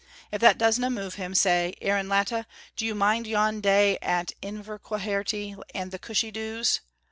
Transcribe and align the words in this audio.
If 0.31 0.41
that 0.41 0.57
doesna 0.57 0.89
move 0.91 1.13
him, 1.13 1.35
say, 1.35 1.75
'Aaron 1.79 2.09
Latta, 2.09 2.47
do 2.75 2.87
you 2.87 2.95
mind 2.95 3.27
yon 3.27 3.61
day 3.61 3.99
at 4.01 4.31
Inverquharity 4.41 5.55
and 5.75 5.91
the 5.91 5.99
cushie 5.99 6.31
doos?' 6.33 6.79